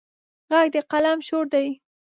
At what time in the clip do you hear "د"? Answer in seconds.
0.73-0.77